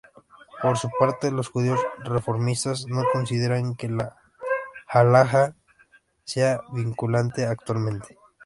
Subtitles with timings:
[0.63, 4.17] Por su parte, los judíos reformistas no consideran que la
[4.87, 5.53] "Halajá"
[6.23, 8.17] sea vinculante actualmente.